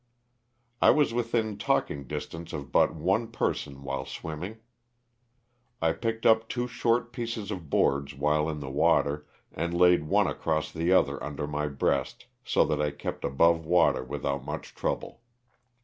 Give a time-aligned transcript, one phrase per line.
[0.81, 4.57] I was within talking distance of but one person while swimming.
[5.79, 10.25] I picked up two short pieces of boards while in the water, and laid one
[10.25, 15.21] across the other under my breast, so that I kept above water without much trouble.